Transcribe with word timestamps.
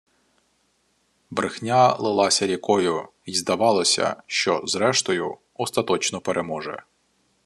Брехня 1.29 1.95
лилася 1.95 2.47
рікою, 2.47 3.07
й 3.25 3.33
здавалося, 3.35 4.23
що, 4.27 4.61
зрештою, 4.65 5.37
остаточно 5.53 6.21
переможе 6.21 6.83